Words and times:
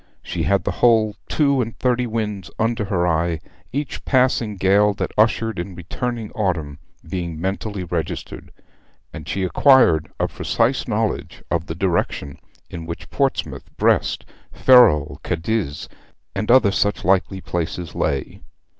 She 0.23 0.41
had 0.41 0.63
the 0.63 0.71
whole 0.81 1.15
two 1.29 1.61
and 1.61 1.77
thirty 1.77 2.07
winds 2.07 2.49
under 2.57 2.85
her 2.85 3.07
eye, 3.07 3.39
each 3.71 4.03
passing 4.03 4.57
gale 4.57 4.95
that 4.95 5.11
ushered 5.15 5.59
in 5.59 5.75
returning 5.75 6.31
autumn 6.31 6.79
being 7.07 7.39
mentally 7.39 7.83
registered; 7.83 8.51
and 9.13 9.27
she 9.29 9.43
acquired 9.43 10.11
a 10.19 10.27
precise 10.27 10.87
knowledge 10.87 11.43
of 11.51 11.67
the 11.67 11.75
direction 11.75 12.39
in 12.67 12.87
which 12.87 13.11
Portsmouth, 13.11 13.69
Brest, 13.77 14.25
Ferrol, 14.51 15.19
Cadiz, 15.23 15.87
and 16.33 16.49
other 16.49 16.71
such 16.71 17.05
likely 17.05 17.39
places 17.39 17.93
lay. 17.93 18.41